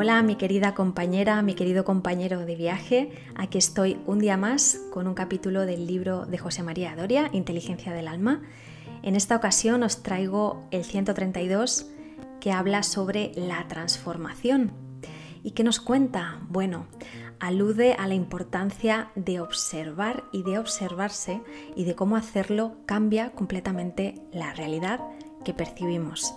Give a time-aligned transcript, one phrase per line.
[0.00, 5.08] Hola mi querida compañera, mi querido compañero de viaje, aquí estoy un día más con
[5.08, 8.40] un capítulo del libro de José María Doria, Inteligencia del Alma.
[9.02, 11.90] En esta ocasión os traigo el 132
[12.38, 14.70] que habla sobre la transformación.
[15.42, 16.42] ¿Y qué nos cuenta?
[16.48, 16.86] Bueno,
[17.40, 21.42] alude a la importancia de observar y de observarse
[21.74, 25.00] y de cómo hacerlo cambia completamente la realidad
[25.44, 26.36] que percibimos.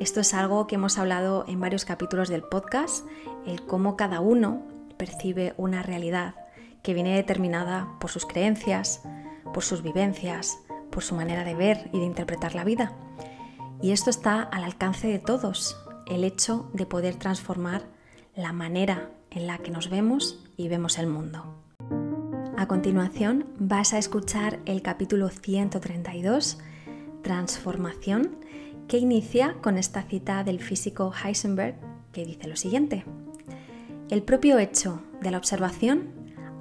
[0.00, 3.04] Esto es algo que hemos hablado en varios capítulos del podcast,
[3.46, 4.62] el cómo cada uno
[4.96, 6.36] percibe una realidad
[6.82, 9.02] que viene determinada por sus creencias,
[9.52, 10.58] por sus vivencias,
[10.92, 12.92] por su manera de ver y de interpretar la vida.
[13.82, 17.82] Y esto está al alcance de todos, el hecho de poder transformar
[18.36, 21.56] la manera en la que nos vemos y vemos el mundo.
[22.56, 26.58] A continuación vas a escuchar el capítulo 132,
[27.22, 28.36] Transformación,
[28.88, 31.76] que inicia con esta cita del físico Heisenberg
[32.12, 33.04] que dice lo siguiente.
[34.08, 36.08] El propio hecho de la observación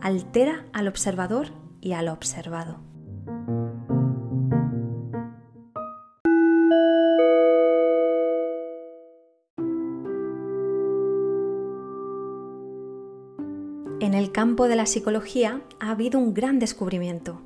[0.01, 1.47] altera al observador
[1.81, 2.81] y al observado.
[13.99, 17.41] En el campo de la psicología ha habido un gran descubrimiento.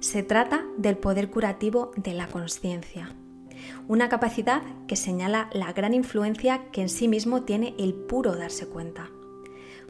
[0.00, 3.14] Se trata del poder curativo de la conciencia,
[3.88, 8.66] una capacidad que señala la gran influencia que en sí mismo tiene el puro darse
[8.66, 9.10] cuenta.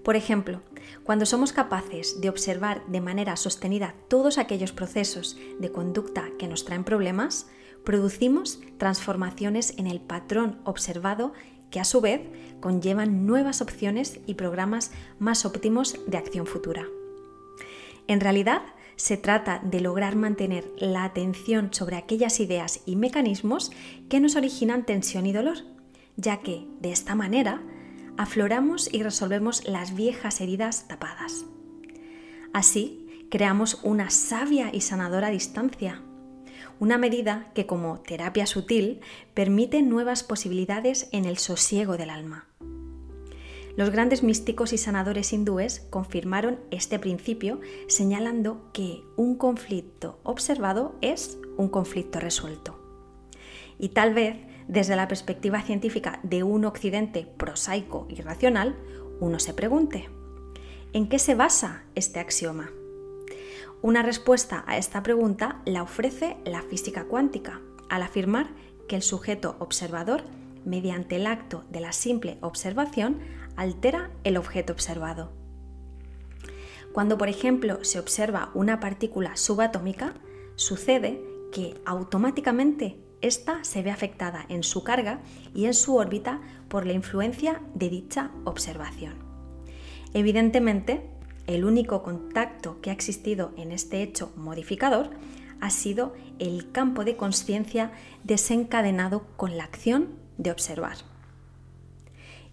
[0.03, 0.61] Por ejemplo,
[1.03, 6.65] cuando somos capaces de observar de manera sostenida todos aquellos procesos de conducta que nos
[6.65, 7.49] traen problemas,
[7.85, 11.33] producimos transformaciones en el patrón observado
[11.71, 12.21] que a su vez
[12.61, 16.87] conllevan nuevas opciones y programas más óptimos de acción futura.
[18.07, 18.63] En realidad,
[18.97, 23.71] se trata de lograr mantener la atención sobre aquellas ideas y mecanismos
[24.09, 25.59] que nos originan tensión y dolor,
[26.17, 27.63] ya que, de esta manera,
[28.17, 31.45] afloramos y resolvemos las viejas heridas tapadas.
[32.53, 36.03] Así, creamos una sabia y sanadora distancia
[36.79, 39.01] una medida que como terapia sutil
[39.35, 42.47] permite nuevas posibilidades en el sosiego del alma.
[43.77, 51.39] Los grandes místicos y sanadores hindúes confirmaron este principio señalando que un conflicto observado es
[51.59, 52.81] un conflicto resuelto.
[53.79, 58.77] Y tal vez, desde la perspectiva científica de un occidente prosaico y racional,
[59.21, 60.09] uno se pregunte,
[60.95, 62.71] ¿en qué se basa este axioma?
[63.83, 67.61] Una respuesta a esta pregunta la ofrece la física cuántica,
[67.91, 68.49] al afirmar
[68.89, 70.25] que el sujeto observador,
[70.67, 73.21] mediante el acto de la simple observación,
[73.57, 75.33] altera el objeto observado.
[76.93, 80.15] Cuando, por ejemplo, se observa una partícula subatómica,
[80.57, 81.23] sucede
[81.53, 85.21] que automáticamente ésta se ve afectada en su carga
[85.55, 89.15] y en su órbita por la influencia de dicha observación.
[90.15, 91.11] Evidentemente,
[91.47, 95.11] el único contacto que ha existido en este hecho modificador
[95.61, 97.93] ha sido el campo de conciencia
[98.25, 100.97] desencadenado con la acción de observar.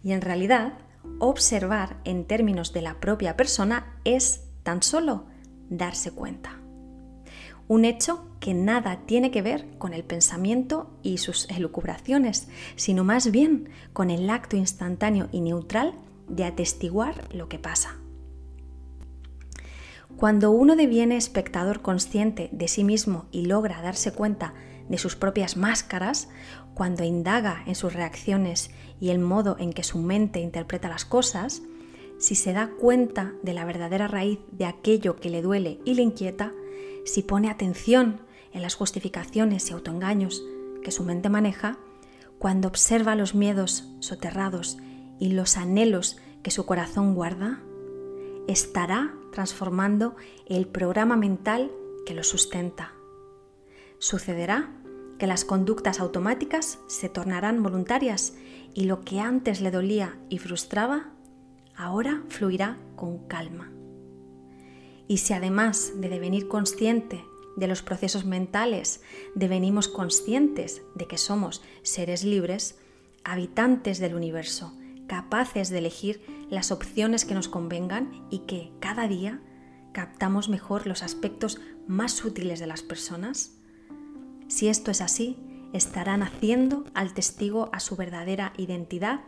[0.04, 0.74] Y en realidad,
[1.20, 5.26] observar en términos de la propia persona es tan solo
[5.70, 6.60] darse cuenta.
[7.68, 13.32] Un hecho que nada tiene que ver con el pensamiento y sus elucubraciones, sino más
[13.32, 15.94] bien con el acto instantáneo y neutral
[16.28, 17.98] de atestiguar lo que pasa.
[20.18, 24.54] Cuando uno deviene espectador consciente de sí mismo y logra darse cuenta
[24.90, 26.30] de sus propias máscaras,
[26.74, 31.62] cuando indaga en sus reacciones y el modo en que su mente interpreta las cosas,
[32.18, 36.04] si se da cuenta de la verdadera raíz de aquello que le duele y le
[36.04, 36.54] inquieta,
[37.06, 38.22] si pone atención
[38.54, 40.44] en las justificaciones y autoengaños
[40.84, 41.78] que su mente maneja,
[42.40, 44.78] cuando observa los miedos soterrados
[45.20, 47.62] y los anhelos que su corazón guarda,
[48.48, 50.16] estará transformando
[50.46, 51.72] el programa mental
[52.06, 52.94] que lo sustenta.
[54.04, 54.70] Sucederá
[55.18, 58.34] que las conductas automáticas se tornarán voluntarias
[58.74, 61.14] y lo que antes le dolía y frustraba,
[61.74, 63.72] ahora fluirá con calma.
[65.08, 67.24] Y si además de devenir consciente
[67.56, 69.00] de los procesos mentales,
[69.36, 72.78] devenimos conscientes de que somos seres libres,
[73.24, 74.78] habitantes del universo,
[75.08, 79.42] capaces de elegir las opciones que nos convengan y que cada día
[79.94, 83.63] captamos mejor los aspectos más sutiles de las personas?
[84.54, 85.36] Si esto es así,
[85.74, 89.22] estarán haciendo al testigo a su verdadera identidad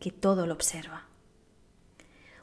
[0.00, 1.06] que todo lo observa.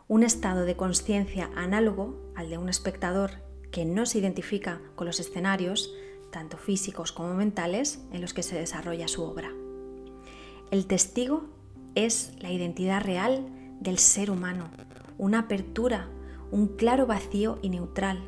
[0.07, 3.31] Un estado de conciencia análogo al de un espectador
[3.73, 5.93] que no se identifica con los escenarios,
[6.31, 9.51] tanto físicos como mentales, en los que se desarrolla su obra.
[10.71, 11.43] El testigo
[11.93, 13.49] es la identidad real
[13.81, 14.69] del ser humano,
[15.17, 16.07] una apertura,
[16.51, 18.23] un claro vacío y neutral,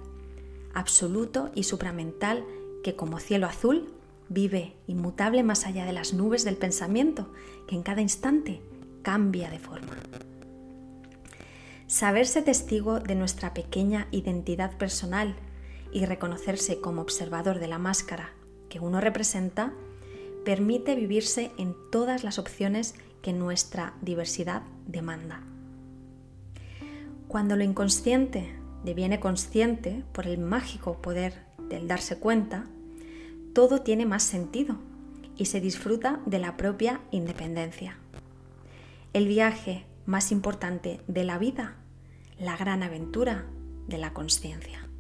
[0.74, 2.44] absoluto y supramental
[2.84, 4.01] que como cielo azul
[4.32, 7.34] vive inmutable más allá de las nubes del pensamiento,
[7.68, 8.62] que en cada instante
[9.02, 9.94] cambia de forma.
[11.88, 15.36] Saberse testigo de nuestra pequeña identidad personal
[15.92, 18.32] y reconocerse como observador de la máscara
[18.70, 19.74] que uno representa
[20.46, 25.44] permite vivirse en todas las opciones que nuestra diversidad demanda.
[27.28, 28.56] Cuando lo inconsciente
[28.86, 32.66] deviene consciente por el mágico poder del darse cuenta,
[33.54, 34.78] todo tiene más sentido
[35.38, 37.98] y se disfruta de la propia independencia.
[39.14, 41.76] El viaje más importante de la vida,
[42.40, 43.46] la gran aventura
[43.88, 44.91] de la conciencia.